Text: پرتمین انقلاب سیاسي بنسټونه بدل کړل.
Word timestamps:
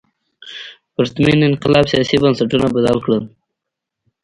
پرتمین 0.93 1.39
انقلاب 1.49 1.85
سیاسي 1.91 2.15
بنسټونه 2.21 2.65
بدل 2.75 2.97
کړل. 3.03 3.21